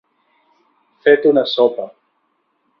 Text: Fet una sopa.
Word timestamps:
Fet 1.07 1.29
una 1.33 1.45
sopa. 1.53 1.89